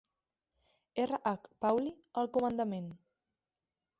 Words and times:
R. 1.03 1.19
H. 1.33 1.51
Pauli 1.65 1.93
al 2.23 2.31
comandament. 2.39 2.91